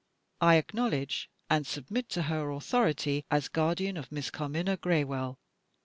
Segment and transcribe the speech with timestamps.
[0.39, 5.37] I acknowledge, and submit to, her authority as guardian of Miss Carmina Graywell.